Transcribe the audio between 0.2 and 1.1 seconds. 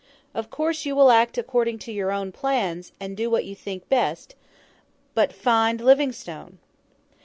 Of course you